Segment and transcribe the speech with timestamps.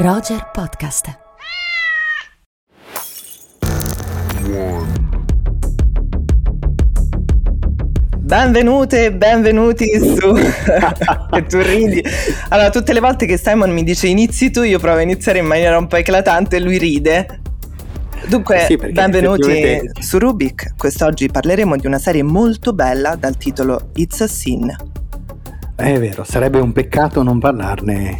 [0.00, 1.18] Roger Podcast.
[8.18, 12.02] Benvenute e benvenuti su che tu ridi.
[12.48, 15.46] Allora, tutte le volte che Simon mi dice inizi tu, io provo a iniziare in
[15.46, 17.40] maniera un po' eclatante e lui ride.
[18.28, 20.74] Dunque, Sì, benvenuti effettivamente- su Rubik.
[20.76, 24.74] Quest'oggi parleremo di una serie molto bella dal titolo It's a Sin.
[25.74, 28.18] È vero, sarebbe un peccato non parlarne.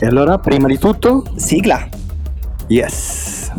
[0.00, 1.88] E allora, prima di tutto, Sigla.
[2.68, 3.50] yes.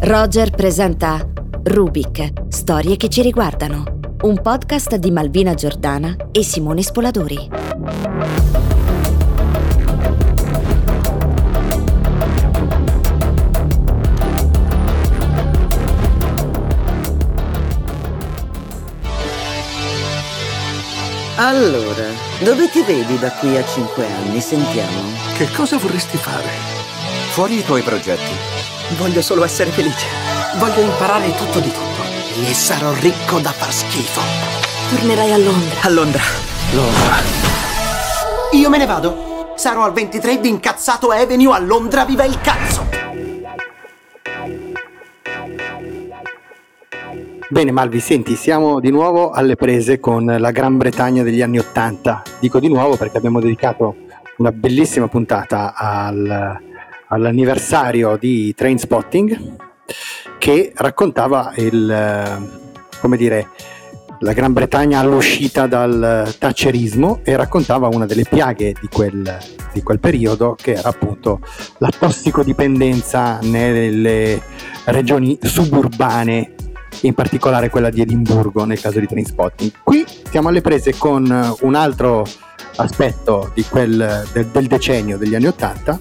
[0.00, 1.18] Roger presenta
[1.64, 3.98] Rubik, storie che ci riguardano.
[4.22, 7.48] Un podcast di Malvina Giordana e Simone Spoladori.
[21.36, 22.11] Allora,
[22.42, 24.40] dove ti vedi da qui a cinque anni?
[24.40, 25.00] Sentiamo.
[25.36, 26.48] Che cosa vorresti fare?
[27.30, 28.32] Fuori i tuoi progetti.
[28.96, 30.06] Voglio solo essere felice.
[30.56, 32.02] Voglio imparare tutto di tutto.
[32.44, 34.20] E sarò ricco da far schifo.
[34.90, 35.80] Tornerai a Londra.
[35.82, 36.22] A Londra.
[36.72, 37.16] Londra.
[38.52, 39.54] Io me ne vado.
[39.56, 42.91] Sarò al 23 di Incazzato Avenue a Londra, viva il cazzo!
[47.52, 52.22] Bene, Malvi, senti, siamo di nuovo alle prese con la Gran Bretagna degli anni Ottanta.
[52.40, 53.94] Dico di nuovo perché abbiamo dedicato
[54.38, 56.58] una bellissima puntata al-
[57.08, 59.56] all'anniversario di Trainspotting
[60.38, 62.48] che raccontava il,
[62.98, 63.48] come dire,
[64.20, 69.38] la Gran Bretagna all'uscita dal thatcherismo e raccontava una delle piaghe di quel,
[69.74, 71.40] di quel periodo che era appunto
[71.80, 74.40] la tossicodipendenza nelle
[74.86, 76.54] regioni suburbane
[77.02, 79.72] in particolare quella di Edimburgo nel caso di Trainspotting.
[79.82, 82.26] Qui siamo alle prese con eh, un altro
[82.76, 86.00] aspetto quel, del, del decennio degli anni Ottanta,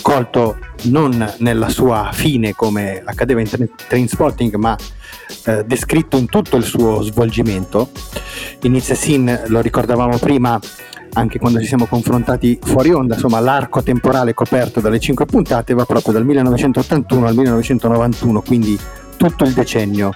[0.00, 4.76] colto non nella sua fine come accadeva in Tra- Trainspotting, ma
[5.44, 7.90] eh, descritto in tutto il suo svolgimento.
[8.62, 10.58] Inizia Sin, lo ricordavamo prima,
[11.14, 15.84] anche quando ci siamo confrontati fuori onda, insomma l'arco temporale coperto dalle cinque puntate va
[15.84, 18.78] proprio dal 1981 al 1991, quindi
[19.28, 20.10] tutto il decennio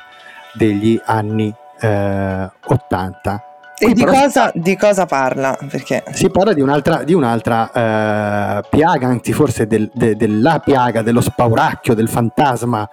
[0.52, 3.44] degli anni eh, 80.
[3.78, 5.56] E di però cosa, di cosa parla?
[5.68, 11.02] Perché si parla di un'altra, di un'altra eh, piaga, anzi forse del- de- della piaga,
[11.02, 12.88] dello spauracchio, del fantasma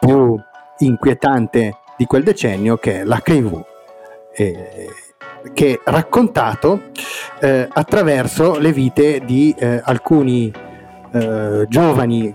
[0.00, 0.38] più
[0.78, 3.64] inquietante di quel decennio che è l'HIV,
[4.34, 4.88] eh,
[5.54, 6.90] che è raccontato
[7.40, 10.52] eh, attraverso le vite di eh, alcuni
[11.12, 12.34] eh, giovani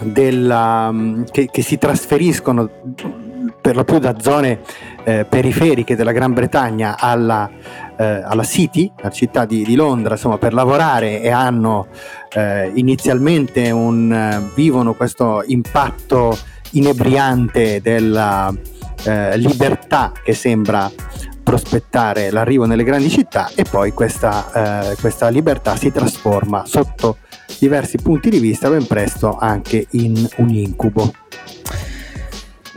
[0.00, 2.68] della- mm, che, che si trasferiscono
[3.60, 4.60] per lo più da zone
[5.04, 7.50] eh, periferiche della Gran Bretagna alla,
[7.96, 11.88] eh, alla City, la città di, di Londra, insomma, per lavorare e hanno
[12.32, 16.36] eh, inizialmente un, eh, vivono questo impatto
[16.72, 18.52] inebriante della
[19.04, 20.90] eh, libertà che sembra
[21.42, 27.18] prospettare l'arrivo nelle grandi città e poi questa, eh, questa libertà si trasforma sotto
[27.58, 31.12] diversi punti di vista ben presto anche in un incubo.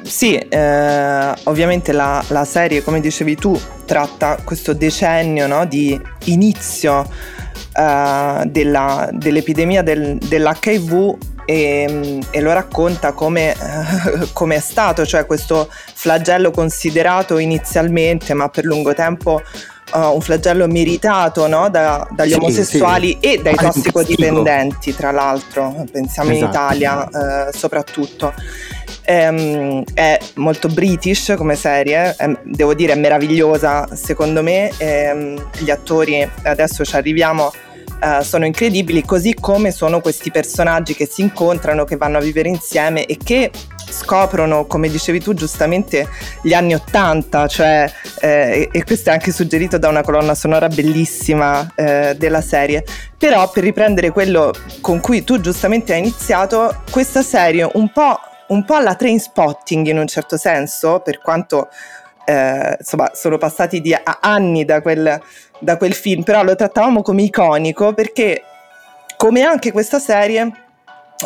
[0.03, 7.07] Sì, eh, ovviamente la, la serie, come dicevi tu, tratta questo decennio no, di inizio
[7.73, 13.55] eh, della- dell'epidemia del- dell'HIV e, e lo racconta come,
[14.33, 19.41] come è stato, cioè questo flagello considerato inizialmente, ma per lungo tempo
[19.93, 23.33] eh, un flagello meritato no, da- dagli Sì, omosessuali sì.
[23.33, 27.07] e dai Ah, tossicodipendenti, tra l'altro, pensiamo in Esatto, Italia
[27.49, 28.33] eh, soprattutto.
[29.03, 35.69] Ehm, è molto british come serie, è- devo dire è meravigliosa secondo me, ehm, gli
[35.71, 37.51] attori, adesso ci arriviamo,
[38.03, 42.49] eh, sono incredibili, così come sono questi personaggi che si incontrano, che vanno a vivere
[42.49, 43.51] insieme e che
[43.91, 46.07] scoprono, come dicevi tu giustamente,
[46.41, 51.71] gli anni Ottanta, cioè, eh, e, questo è anche suggerito da una colonna sonora bellissima
[51.75, 52.83] eh, della serie.
[53.17, 58.65] Però per riprendere quello con cui tu giustamente hai iniziato, questa serie un po', un
[58.65, 61.69] po' alla train spotting in un certo senso, per quanto
[62.25, 65.21] eh, insomma sono passati di anni da quel,
[65.59, 68.43] da quel film, però lo trattavamo come iconico perché
[69.17, 70.51] come anche questa serie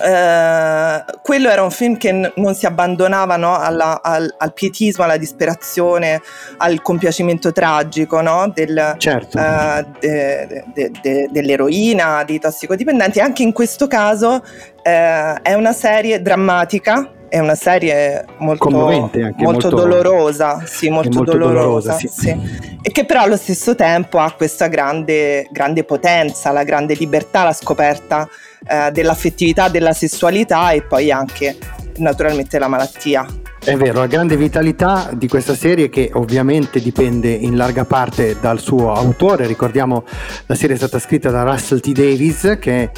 [0.03, 5.03] eh, quello era un film che n- non si abbandonava no, alla- al, al pietismo,
[5.03, 6.21] alla disperazione,
[6.57, 9.37] al compiacimento tragico no, del, Certo.
[9.37, 13.19] eh, de- de- de- dell'eroina, dei tossicodipendenti.
[13.19, 14.43] Anche in questo caso
[14.81, 21.31] eh, è una serie drammatica, è una serie molto, molto, molto dolorosa, sì, molto, molto
[21.37, 22.07] dolorosa, dolorosa sì.
[22.07, 22.77] Sì.
[22.81, 27.51] e che però allo stesso tempo ha questa grande, grande potenza, la grande libertà, la
[27.51, 28.27] scoperta
[28.67, 31.57] eh, dell'affettività, della sessualità e poi anche
[31.97, 33.25] naturalmente la malattia.
[33.65, 38.59] È vero, la grande vitalità di questa serie che ovviamente dipende in larga parte dal
[38.59, 40.05] suo autore, ricordiamo
[40.45, 41.91] la serie è stata scritta da Russell T.
[41.91, 42.91] Davis che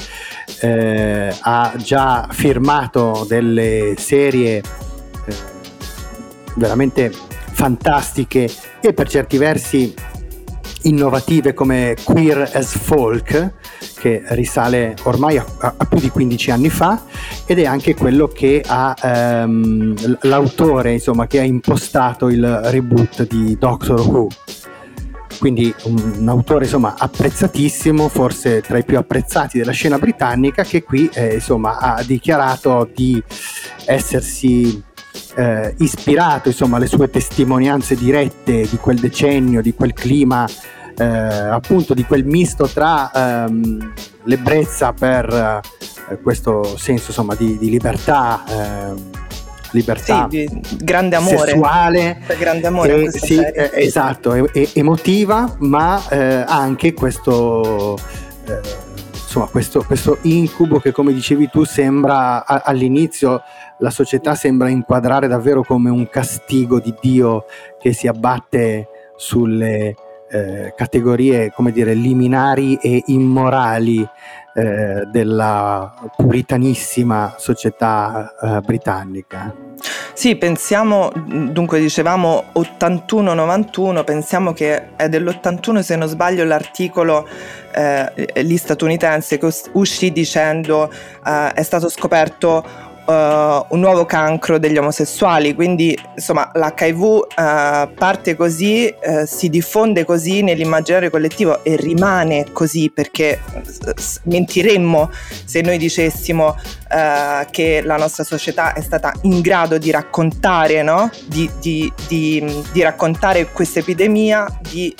[0.59, 5.33] eh, ha già firmato delle serie eh,
[6.55, 7.13] veramente
[7.53, 8.49] fantastiche
[8.81, 9.93] e per certi versi
[10.81, 13.53] innovative come Queer as Folk
[14.07, 17.01] che risale ormai a, a, più di 15 anni fa
[17.45, 23.57] ed è anche quello che ha ehm, l'autore insomma che ha impostato il reboot di
[23.57, 24.27] Doctor Who.
[25.39, 31.09] Quindi un, autore insomma apprezzatissimo forse tra i più apprezzati della scena britannica che qui
[31.13, 33.21] eh, insomma ha dichiarato di
[33.85, 34.83] essersi
[35.35, 40.47] eh, ispirato insomma alle sue testimonianze dirette di quel decennio di quel clima
[40.97, 43.11] eh, appunto di quel misto tra
[43.45, 45.61] ehm, l'ebbrezza per
[46.09, 49.09] eh, questo senso insomma di, di libertà ehm,
[49.71, 51.37] libertà sì, grande amore.
[51.37, 57.97] sessuale grande amore e, sì, eh, esatto e, e, emotiva ma eh, anche questo
[58.47, 63.41] eh, insomma questo, questo, incubo che come dicevi tu sembra a, all'inizio
[63.79, 67.45] la società sembra inquadrare davvero come un castigo di Dio
[67.77, 69.93] che si abbatte sulle
[70.29, 74.07] eh, categorie, come dire, liminari e immorali
[74.53, 79.53] eh, della puritanissima società eh, britannica.
[80.13, 87.27] Sì, pensiamo, dunque dicevamo 81-91, pensiamo che è dell'81 se non sbaglio l'articolo
[87.71, 90.91] eh, lì statunitense che uscì dicendo
[91.23, 97.89] eh, è stato scoperto uh, un nuovo cancro degli omosessuali, quindi insomma l'HIV uh, eh,
[97.95, 103.39] parte così, uh, si diffonde così nell'immaginario collettivo e rimane così perché
[104.23, 105.09] mentiremmo
[105.45, 106.55] se noi dicessimo
[107.51, 111.11] che la nostra società è stata in grado di raccontare, no?
[111.25, 114.95] di, di, di, di, raccontare questa epidemia, di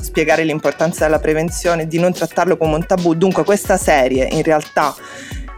[0.00, 3.12] spiegare l'importanza della prevenzione, di non trattarlo come un tabù.
[3.12, 4.94] Dunque questa serie in realtà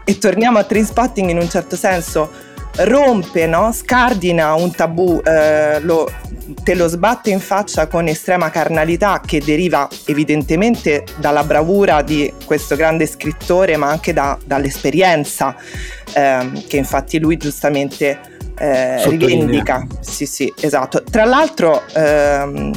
[0.03, 3.71] e torniamo a Trainspotting in un certo senso rompe, no?
[3.71, 6.09] scardina un tabù, eh, lo,
[6.63, 12.75] te lo sbatte in faccia con estrema carnalità che deriva evidentemente dalla bravura di questo
[12.75, 15.55] grande scrittore ma anche da, dall'esperienza
[16.13, 18.19] eh, che infatti lui giustamente
[18.57, 19.85] eh, rivendica.
[19.99, 21.03] Sì, sì, esatto.
[21.03, 22.71] Tra l'altro ehm,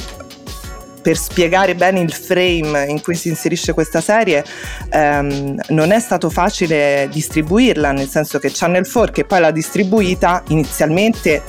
[1.07, 4.45] per spiegare bene il frame in cui si inserisce questa serie
[4.91, 10.43] ehm, non è stato facile distribuirla, nel senso che Channel 4 che poi l'ha distribuita
[10.49, 11.41] inizialmente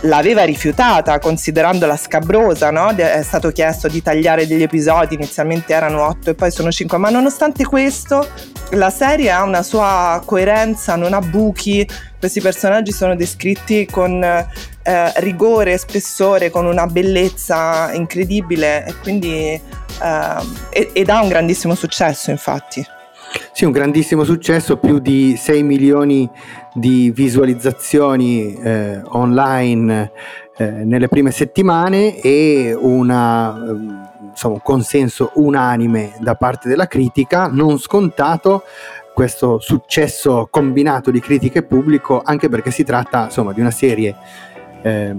[0.00, 2.90] l'aveva rifiutata considerandola scabrosa, no?
[2.90, 7.08] è stato chiesto di tagliare degli episodi, inizialmente erano 8 e poi sono 5, ma
[7.08, 8.26] nonostante questo
[8.70, 15.12] la serie ha una sua coerenza, non ha buchi, questi personaggi sono descritti con eh,
[15.16, 19.60] rigore, spessore, con una bellezza incredibile e quindi
[20.02, 22.84] eh, ed ha un grandissimo successo infatti.
[23.52, 26.28] Sì, un grandissimo successo, più di 6 milioni
[26.72, 30.12] di visualizzazioni eh, online
[30.56, 33.54] eh, nelle prime settimane e una,
[34.30, 38.62] insomma, un consenso unanime da parte della critica, non scontato
[39.18, 44.14] questo successo combinato di critica e pubblico, anche perché si tratta insomma, di una serie
[44.82, 45.12] eh,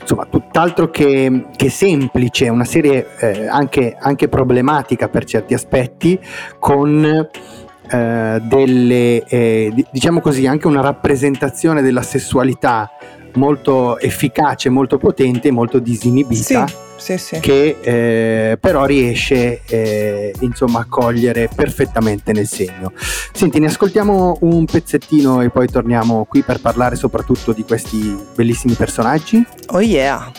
[0.00, 6.18] insomma, tutt'altro che, che, semplice, una serie eh, anche, anche, problematica per certi aspetti,
[6.58, 12.90] con eh, delle, eh, diciamo così, anche una rappresentazione della sessualità
[13.34, 16.66] molto efficace, molto potente, molto disinibita.
[16.66, 17.40] Sì sì, sì.
[17.40, 22.92] che eh, però riesce eh, insomma a cogliere perfettamente nel segno.
[23.32, 28.74] Senti, ne ascoltiamo un pezzettino e poi torniamo qui per parlare soprattutto di questi bellissimi
[28.74, 29.44] personaggi.
[29.68, 30.30] Oh yeah!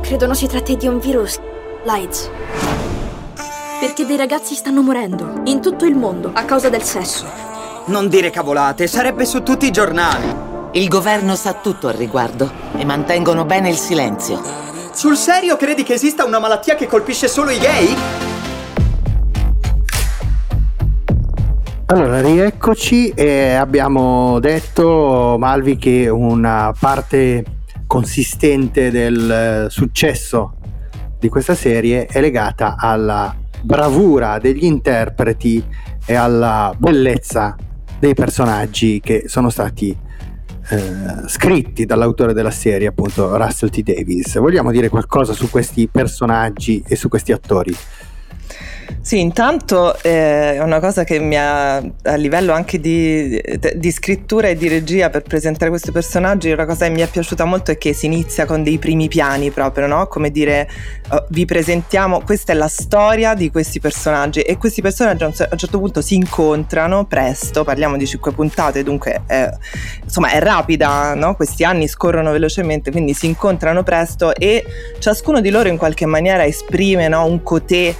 [0.00, 1.38] Credono si tratti di un virus,
[1.84, 2.30] l'AIDS.
[3.78, 7.26] Perché dei ragazzi stanno morendo in tutto il mondo a causa del sesso.
[7.86, 10.51] Non dire cavolate, sarebbe su tutti i giornali.
[10.74, 14.40] Il governo sa tutto al riguardo e mantengono bene il silenzio.
[14.94, 17.94] Sul serio credi che esista una malattia che colpisce solo i gay?
[21.88, 27.44] Allora, rieccoci e abbiamo detto, Malvi, che una parte
[27.86, 30.54] consistente del successo
[31.18, 35.62] di questa serie è legata alla bravura degli interpreti
[36.06, 37.56] e alla bellezza
[37.98, 40.10] dei personaggi che sono stati
[40.72, 43.82] eh, scritti dall'autore della serie, appunto Russell T.
[43.82, 44.38] Davis.
[44.38, 47.76] Vogliamo dire qualcosa su questi personaggi e su questi attori?
[49.04, 53.38] Sì, intanto eh, è una cosa che mi ha, a livello anche di,
[53.74, 57.44] di, scrittura e di regia per presentare questi personaggi, una cosa che mi è piaciuta
[57.44, 60.06] molto è che si inizia con dei primi piani proprio, no?
[60.06, 60.70] Come dire,
[61.10, 65.32] uh, vi presentiamo, questa è la storia di questi personaggi e questi personaggi a un,
[65.36, 69.50] a un certo punto si incontrano presto, parliamo di cinque puntate, dunque è,
[70.04, 71.34] insomma è rapida, no?
[71.34, 74.64] Questi anni scorrono velocemente, quindi si incontrano presto e
[75.00, 77.24] ciascuno di loro in qualche maniera esprime no?
[77.24, 77.92] un cotè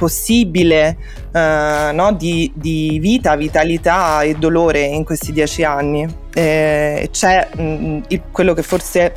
[0.00, 0.96] possibile
[1.30, 2.16] uh, no?
[2.16, 6.08] di, di, vita, vitalità e dolore in questi dieci anni.
[6.32, 9.12] Eh, c'è mh, mm, il, quello che forse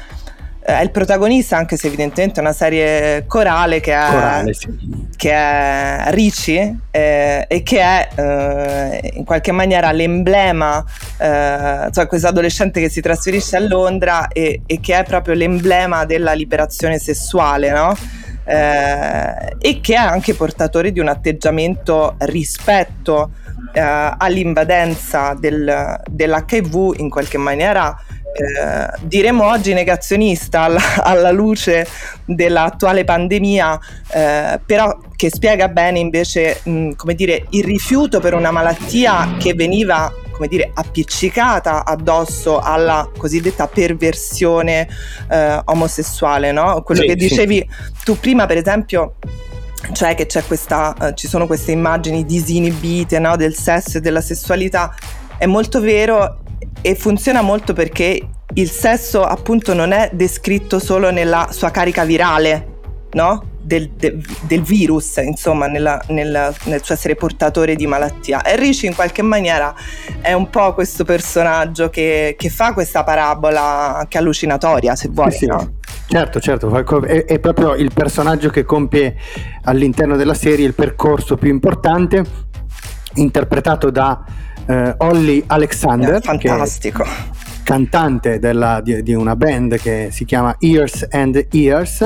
[0.60, 5.08] è il protagonista, anche se evidentemente è una serie corale che è, corale, sì.
[5.16, 10.84] che è Ricci eh, e che è eh, in qualche maniera l'emblema,
[11.18, 16.04] eh, cioè questo adolescente che si trasferisce a Londra e, e, che è proprio l'emblema
[16.06, 17.96] della liberazione sessuale, no?
[18.46, 23.32] Eh, e che è anche portatore di un atteggiamento rispetto
[23.74, 27.96] eh, all'invadenza del, dell'HIV in qualche maniera.
[28.36, 31.88] Eh, diremo oggi negazionista alla, alla luce
[32.26, 33.80] dell'attuale pandemia,
[34.12, 39.54] eh, però che spiega bene invece mh, come dire, il rifiuto per una malattia che
[39.54, 44.88] veniva come dire, appiccicata addosso alla cosiddetta perversione
[45.30, 46.82] eh, omosessuale, no?
[46.82, 48.04] Quello sì, che dicevi sì.
[48.04, 49.16] tu prima, per esempio,
[49.92, 53.36] cioè che questa, uh, ci sono queste immagini disinibite no?
[53.36, 54.94] del sesso e della sessualità,
[55.38, 56.40] è molto vero
[56.82, 62.68] e funziona molto perché il sesso appunto non è descritto solo nella sua carica virale,
[63.14, 63.52] no?
[63.64, 68.42] Del, de, del, virus, insomma, nella, nella, nel suo essere portatore di malattia.
[68.42, 69.74] E Ricci in qualche maniera
[70.22, 75.32] è un po' questo personaggio che, che fa questa parabola anche allucinatoria, se vuoi.
[75.32, 75.76] Sì, no?
[76.06, 79.16] Certo, certo, è, è, proprio il personaggio che compie
[79.64, 82.24] all'interno della serie il percorso più importante,
[83.16, 84.24] interpretato da
[84.68, 86.16] eh, Olly Alexander.
[86.16, 87.04] È fantastico.
[87.64, 92.06] cantante della, di, di una band che si chiama Ears and Ears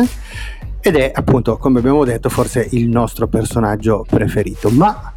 [0.88, 5.14] ed è appunto, come abbiamo detto, forse il nostro personaggio preferito, ma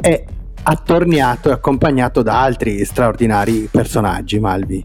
[0.00, 0.24] è
[0.62, 4.82] attorniato e accompagnato da altri straordinari personaggi, Malvi.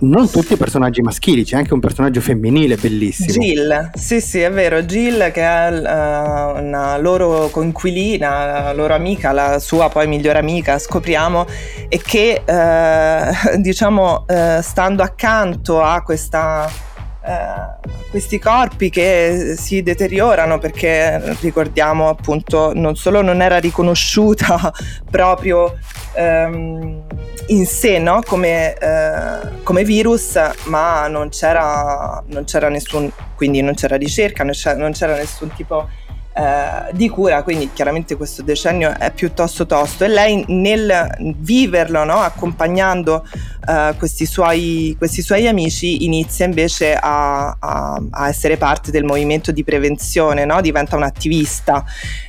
[0.00, 3.42] Non tutti personaggi maschili, c'è anche un personaggio femminile bellissimo.
[3.42, 9.32] Jill, sì sì è vero, Jill che è uh, una loro conquilina, la loro amica,
[9.32, 11.46] la sua poi migliore amica, scopriamo,
[11.88, 16.90] e che uh, diciamo uh, stando accanto a questa
[17.24, 24.72] eh, questi corpi che si deteriorano perché ricordiamo appunto non solo non era riconosciuta
[25.10, 25.78] proprio
[26.14, 27.02] ehm,
[27.46, 28.20] in sé no?
[28.26, 34.52] come, eh, come, virus ma non c'era, non c'era nessun quindi non c'era ricerca non
[34.52, 35.88] c'era, non c'era nessun tipo
[36.34, 42.20] eh, di cura, quindi chiaramente questo decennio è piuttosto tosto e lei nel viverlo, no,
[42.20, 43.24] accompagnando
[43.68, 49.52] eh, questi, suoi, questi, suoi, amici, inizia invece a, a, a, essere parte del movimento
[49.52, 50.60] di prevenzione, no?
[50.60, 51.84] diventa un'attivista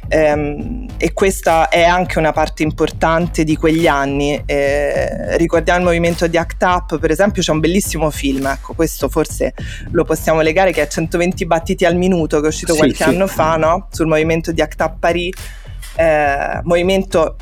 [0.08, 4.42] ehm, e questa è anche una parte importante di quegli anni.
[4.46, 9.10] Eh, ricordiamo il movimento di ACT UP, per esempio c'è un bellissimo film, ecco questo
[9.10, 9.54] forse
[9.92, 13.10] lo possiamo legare che è 120 battiti al minuto che è uscito sì, qualche sì.
[13.10, 13.88] anno fa no?
[13.94, 15.36] Sul movimento di ACT UP Paris.
[15.96, 17.36] Eh, movimento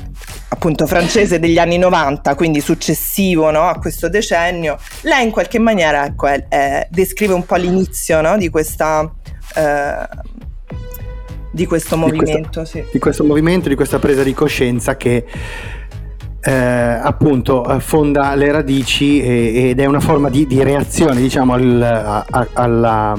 [0.48, 6.04] appunto francese degli anni 90, quindi successivo no, a questo decennio, lei in qualche maniera
[6.04, 9.10] ecco, è, è, descrive un po' l'inizio no, di questa
[9.54, 10.30] eh,
[11.52, 12.34] di questo movimento.
[12.34, 12.84] Di, questa, sì.
[12.90, 15.24] di questo movimento, di questa presa di coscienza che
[16.40, 21.82] eh, appunto affonda le radici e, ed è una forma di, di reazione diciamo al,
[21.82, 23.16] a, alla,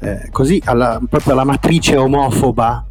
[0.00, 2.86] eh, così, alla, proprio alla matrice omofoba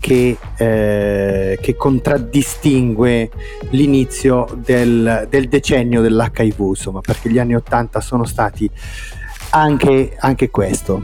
[0.00, 3.30] che, eh, che contraddistingue
[3.70, 8.70] l'inizio del, del, decennio dell'HIV insomma perché gli anni 80 sono stati
[9.50, 11.02] anche, anche questo.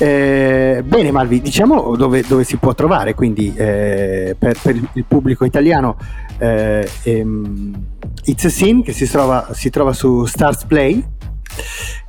[0.00, 5.44] Eh, bene Malvi, diciamo dove, dove, si può trovare quindi eh, per, per, il pubblico
[5.44, 5.96] italiano
[6.38, 7.86] eh, ehm,
[8.26, 11.04] It's a Scene che si trova, si trova su Stars Play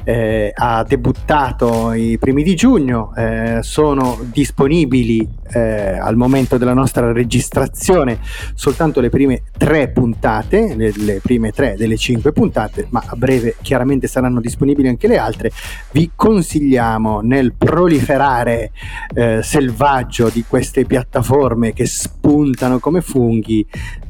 [0.10, 7.12] eh, ha debuttato i primi di giugno, eh, sono disponibili eh, al momento della nostra
[7.12, 8.18] registrazione
[8.56, 13.56] soltanto le prime tre puntate, le, le, prime tre delle cinque puntate, ma a breve
[13.62, 15.52] chiaramente saranno disponibili anche le altre.
[15.92, 18.72] Vi consigliamo nel proliferare
[19.14, 23.64] eh, selvaggio di queste piattaforme che spuntano come funghi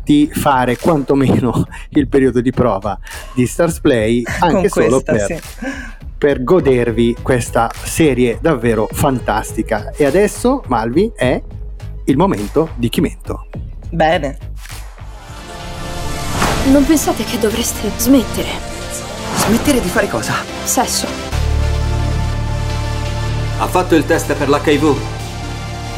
[0.09, 2.97] di fare quantomeno il periodo di prova
[3.35, 5.88] di Stars Play anche Con solo questa, per, sì.
[6.19, 9.91] Per godervi questa serie davvero fantastica.
[9.95, 11.41] E adesso, Malvi, è
[12.03, 13.47] il momento di Chimento.
[13.89, 14.37] Bene.
[16.65, 18.49] Non pensate che dovreste smettere?
[19.37, 20.33] Smettere di fare cosa?
[20.65, 21.07] Sesso.
[23.59, 24.97] Ha fatto il test per l'HIV?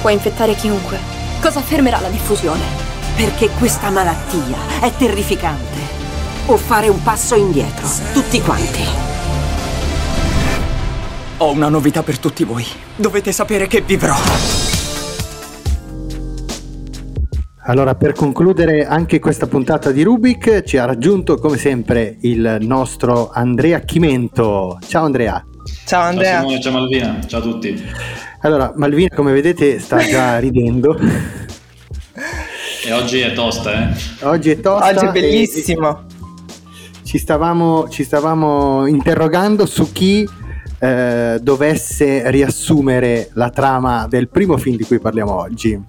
[0.02, 1.00] Può infettare chiunque.
[1.42, 2.62] Cosa fermerà la diffusione?
[3.16, 5.80] Perché questa malattia è terrificante.
[6.46, 9.11] O fare un passo indietro, tutti quanti.
[11.42, 12.64] Ho una novità per tutti voi.
[12.96, 14.14] Dovete sapere che vivrò.
[17.64, 23.32] Allora, per concludere anche questa puntata di Rubik, ci ha raggiunto come sempre il nostro
[23.34, 24.78] Andrea Chimento.
[24.88, 25.44] Ciao Andrea.
[25.88, 26.32] Ciao Andrea.
[26.32, 27.84] Ciao Simone, ciao Malvina, ciao a tutti.
[28.42, 30.96] Allora, Malvina, come vedete, sta già ridendo.
[32.86, 33.94] E oggi è tosta, eh?
[34.26, 34.90] Oggi è tosta.
[34.90, 36.04] Oggi è bellissimo.
[37.02, 40.40] Ci stavamo, ci stavamo interrogando su chi
[40.84, 45.80] eh, dovesse riassumere la trama del primo film di cui parliamo oggi.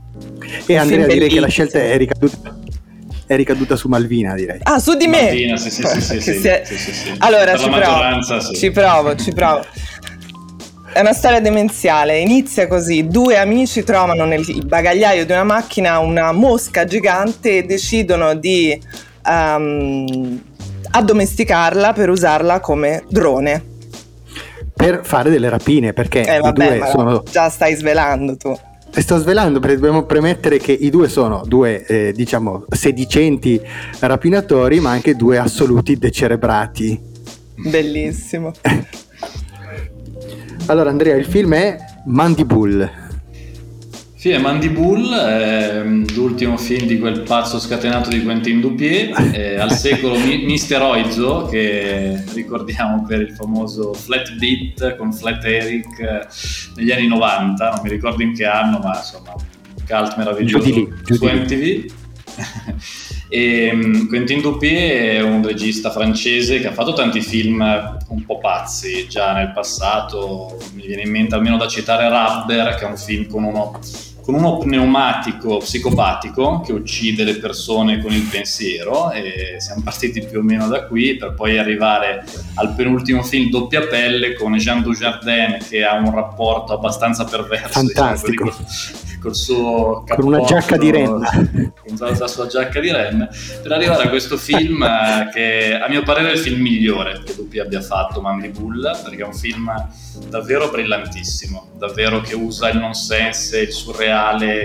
[0.67, 2.55] E Andrea direi che la scelta è ricaduta,
[3.27, 4.59] è ricaduta su Malvina, direi.
[4.65, 5.23] Ah, su di me?
[5.23, 6.63] Malvina, sì, sì, sì, sì, sì, è...
[6.67, 7.15] sì, sì, sì.
[7.19, 8.55] Allora, ci provo, sì.
[8.55, 9.65] ci provo, ci provo.
[10.93, 16.33] È una storia demenziale, inizia così, due amici trovano nel bagagliaio di una macchina una
[16.33, 18.79] mosca gigante e decidono di
[19.25, 20.39] um,
[20.91, 23.71] addomesticarla per usarla come drone.
[24.75, 27.23] Per fare delle rapine, perché eh, vabbè, i due sono...
[27.31, 28.59] Già stai svelando tu.
[28.91, 33.61] Sto svelando perché dobbiamo premettere che i due sono due, eh, diciamo, sedicenti
[34.01, 37.01] rapinatori, ma anche due assoluti decerebrati.
[37.57, 38.53] Bellissimo.
[40.67, 42.89] Allora Andrea, il film è Mandibull.
[44.23, 49.73] Sì, è Mandibull, è mm, l'ultimo film di quel pazzo scatenato di Quentin Dupier, al
[49.73, 56.27] secolo Mister Oizo, che ricordiamo per il famoso Flat Beat con Flat Eric eh,
[56.77, 60.73] negli anni 90, non mi ricordo in che anno, ma insomma, un cult meraviglioso giù
[60.73, 61.93] di lì, su MTV.
[63.35, 67.63] E um, Quentin Dupier è un regista francese che ha fatto tanti film
[68.09, 70.59] un po' pazzi già nel passato.
[70.75, 73.71] Mi viene in mente almeno da citare Rubber, che è un film con uno
[74.23, 80.39] con uno pneumatico psicopatico che uccide le persone con il pensiero e siamo partiti più
[80.39, 85.59] o meno da qui per poi arrivare al penultimo film Doppia Pelle con Jean Dujardin
[85.69, 88.45] che ha un rapporto abbastanza perverso diciamo fantastico.
[88.45, 91.31] diciamo, col suo con una giacca di renna.
[91.31, 93.29] con la sua giacca di renna
[93.61, 97.35] per arrivare a questo film eh, che a mio parere è il film migliore che
[97.35, 99.69] Duppi abbia fatto Mandy Bull perché è un film
[100.29, 104.11] davvero brillantissimo davvero che usa il nonsense il surreale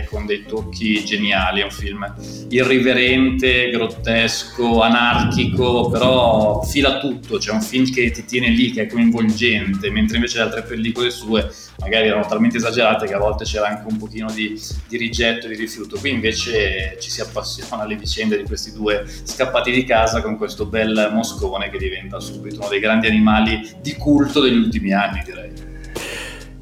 [0.09, 2.13] con dei tocchi geniali è un film
[2.49, 8.87] irriverente grottesco anarchico però fila tutto c'è un film che ti tiene lì che è
[8.87, 13.67] coinvolgente mentre invece le altre pellicole sue magari erano talmente esagerate che a volte c'era
[13.67, 15.97] anche un pochino di, di rigetto di rifiuto.
[15.99, 20.65] Qui invece ci si appassiona alle vicende di questi due scappati di casa con questo
[20.65, 25.76] bel moscone che diventa subito uno dei grandi animali di culto degli ultimi anni, direi.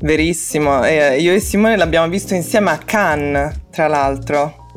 [0.05, 4.67] Verissimo, eh, io e Simone l'abbiamo visto insieme a Cannes, tra l'altro.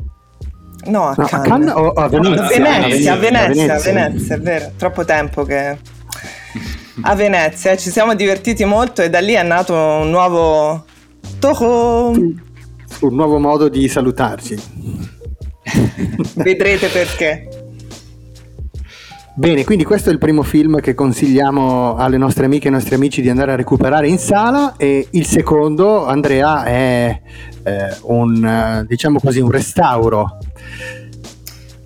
[0.85, 1.33] No, a no, Cannes.
[1.33, 2.43] A, Cannes o a Venezia?
[2.43, 4.71] A Venezia, a Venezia, Venezia, a Venezia, è vero.
[4.75, 5.77] Troppo tempo che
[7.01, 10.85] a Venezia, ci siamo divertiti molto e da lì è nato un nuovo
[11.37, 12.09] Toho.
[12.09, 12.35] Un
[13.11, 14.59] nuovo modo di salutarci.
[16.37, 17.58] Vedrete perché.
[19.39, 22.95] Bene, quindi questo è il primo film che consigliamo alle nostre amiche e ai nostri
[22.95, 27.21] amici di andare a recuperare in sala e il secondo, Andrea, è
[27.63, 30.39] eh, un, diciamo così, un restauro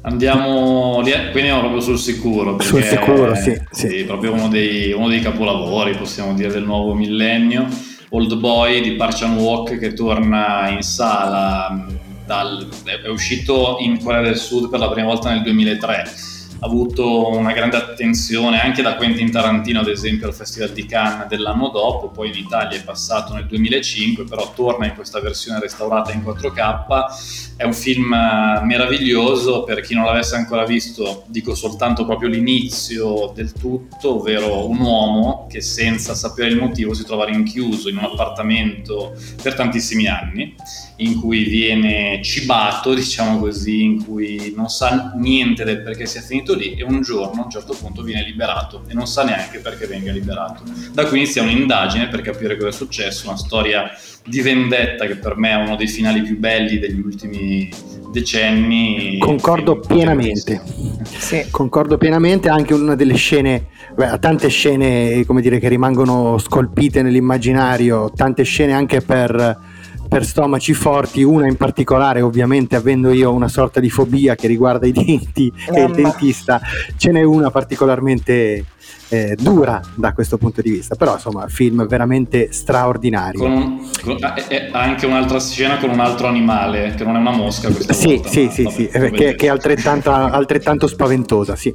[0.01, 2.59] Andiamo, quindi andiamo proprio sul sicuro.
[2.59, 3.55] Sul sicuro, sì.
[3.69, 3.87] sì.
[3.87, 7.67] sì proprio uno dei, uno dei, capolavori, possiamo dire, del nuovo millennio.
[8.09, 11.85] Old Boy di Park Chan Walk che torna in sala,
[12.25, 16.31] dal, è uscito in Corea del Sud per la prima volta nel 2003
[16.63, 21.69] avuto una grande attenzione anche da Quentin Tarantino, ad esempio, al Festival di Cannes dell'anno
[21.69, 26.21] dopo, poi in Italia è passato nel 2005, però torna in questa versione restaurata in
[26.21, 27.55] 4K.
[27.57, 33.31] È un film eh, meraviglioso, per chi non l'avesse ancora visto, dico soltanto proprio l'inizio
[33.35, 38.05] del tutto, ovvero un uomo che senza sapere il motivo si trova rinchiuso in un
[38.05, 40.55] appartamento per tantissimi anni,
[40.97, 46.52] in cui viene cibato, diciamo così, in cui non sa niente del perché sia finito
[46.55, 49.85] lì e un giorno a un certo punto viene liberato e non sa neanche perché
[49.87, 50.63] venga liberato.
[50.91, 53.91] Da qui inizia un'indagine per capire cosa è successo, una storia
[54.25, 57.69] di vendetta che per me è uno dei finali più belli degli ultimi
[58.11, 59.17] decenni.
[59.17, 60.61] Concordo pienamente.
[61.03, 61.45] Sì.
[61.49, 68.11] Concordo pienamente, anche una delle scene, beh, tante scene come dire, che rimangono scolpite nell'immaginario,
[68.15, 69.71] tante scene anche per
[70.13, 74.85] per stomaci forti, una in particolare ovviamente avendo io una sorta di fobia che riguarda
[74.85, 75.79] i denti Mamma.
[75.79, 76.61] e il dentista,
[76.97, 78.65] ce n'è una particolarmente
[79.09, 83.39] eh, dura da questo punto di vista, però insomma film veramente straordinario.
[83.39, 84.17] Con, con,
[84.49, 88.15] eh, anche un'altra scena con un altro animale, che non è una mosca questa sì,
[88.15, 88.29] volta.
[88.29, 91.73] Sì, sì, sì, eh, che, che, è altrettanto, altrettanto spaventosa, sì.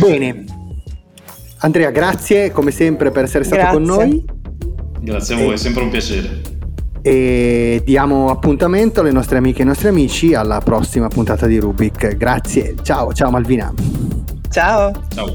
[0.00, 0.44] Bene,
[1.58, 3.78] Andrea, grazie come sempre per essere stato grazie.
[3.78, 4.24] con noi.
[5.00, 6.52] Grazie a voi, è sempre un piacere
[7.06, 12.16] e diamo appuntamento alle nostre amiche e ai nostri amici alla prossima puntata di Rubik.
[12.16, 13.70] Grazie, ciao, ciao Malvina.
[14.48, 14.90] Ciao.
[15.14, 15.30] Ciao.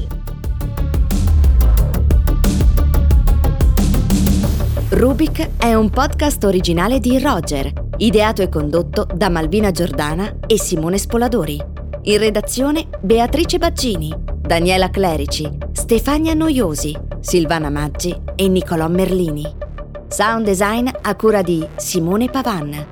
[4.88, 10.98] Rubik è un podcast originale di Roger, ideato e condotto da Malvina Giordana e Simone
[10.98, 11.62] Spoladori.
[12.02, 19.68] In redazione Beatrice Baggini, Daniela Clerici, Stefania Noiosi, Silvana Maggi e Nicolò Merlini.
[20.12, 22.84] Sound design a cura di Simone Pavan.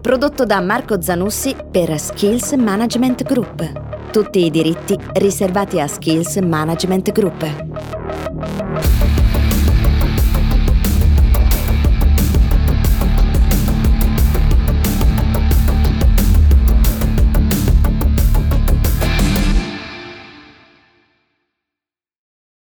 [0.00, 4.10] Prodotto da Marco Zanussi per Skills Management Group.
[4.10, 7.97] Tutti i diritti riservati a Skills Management Group.